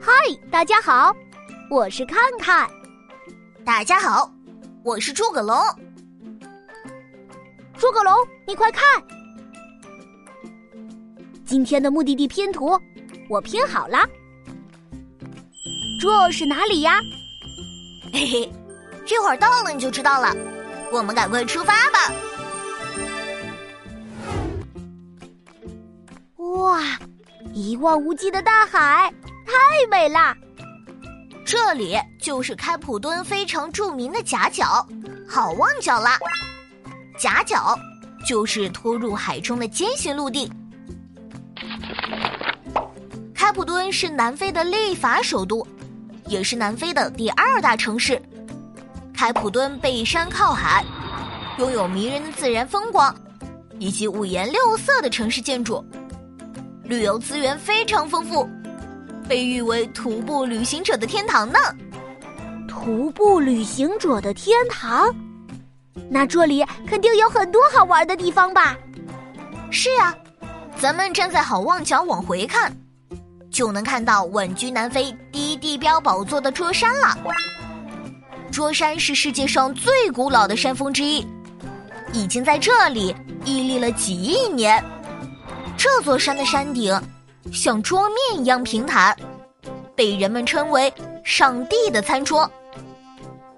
[0.00, 0.12] 嗨，
[0.50, 1.14] 大家好，
[1.70, 2.68] 我是看看。
[3.64, 4.30] 大家好，
[4.84, 5.56] 我是诸葛龙。
[7.76, 8.14] 诸葛龙，
[8.46, 8.84] 你快看，
[11.44, 12.80] 今天的目的地拼图
[13.28, 13.98] 我拼好了。
[16.00, 17.00] 这是哪里呀？
[18.12, 18.52] 嘿嘿，
[19.04, 20.34] 这会儿到了你就知道了。
[20.92, 21.98] 我们赶快出发吧！
[26.36, 26.80] 哇，
[27.52, 29.35] 一望无际的大海，太
[29.88, 30.36] 美啦！
[31.44, 34.86] 这里就是开普敦非常著名的夹角——
[35.28, 36.18] 好望角啦。
[37.18, 37.78] 夹角
[38.26, 40.50] 就是拖入海中的尖形陆地。
[43.32, 45.64] 开普敦是南非的立法首都，
[46.26, 48.20] 也是南非的第二大城市。
[49.14, 50.84] 开普敦背山靠海，
[51.58, 53.14] 拥有迷人的自然风光，
[53.78, 55.84] 以及五颜六色的城市建筑，
[56.82, 58.48] 旅游资源非常丰富，
[59.28, 61.58] 被誉为徒步旅行者的天堂呢。
[62.68, 65.12] 徒步旅行者的天堂，
[66.08, 68.76] 那这里肯定有很多好玩的地方吧？
[69.70, 70.14] 是啊，
[70.78, 72.72] 咱们站在好望角往回看，
[73.50, 77.18] 就能看到稳居南非第一地标宝座的桌山了。
[78.52, 81.26] 桌山是世界上最古老的山峰之一，
[82.12, 84.82] 已经在这里屹立了几亿年。
[85.76, 86.98] 这座山的山顶
[87.52, 89.16] 像桌面一样平坦，
[89.94, 90.92] 被人们称为
[91.24, 92.50] “上帝的餐桌”，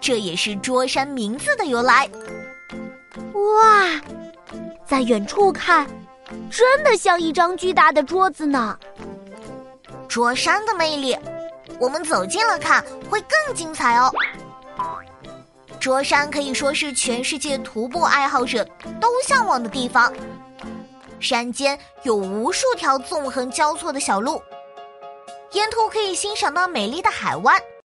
[0.00, 2.08] 这也是桌山名字的由来。
[3.32, 4.00] 哇，
[4.86, 5.86] 在远处看，
[6.50, 8.78] 真的像一张巨大的桌子呢。
[10.08, 11.16] 桌山的魅力，
[11.78, 14.10] 我们走近了看会更精彩哦。
[15.80, 18.64] 桌山可以说是全世界徒步爱好者
[19.00, 20.12] 都向往的地方。
[21.20, 24.42] 山间有无数条纵横交错的小路，
[25.52, 27.60] 沿途可以欣赏到美丽的海湾。